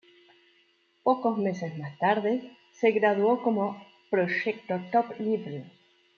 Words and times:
Pocos 1.03 1.37
meses 1.37 1.77
más 1.77 1.95
tarde, 1.99 2.57
se 2.71 2.89
graduó 2.89 3.43
como 3.43 3.77
proyecto 4.09 4.81
"top-level". 4.91 5.71